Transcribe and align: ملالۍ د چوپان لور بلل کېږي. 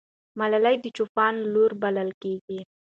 ملالۍ 0.39 0.75
د 0.81 0.85
چوپان 0.97 1.33
لور 1.53 1.71
بلل 1.81 2.09
کېږي. 2.21 2.59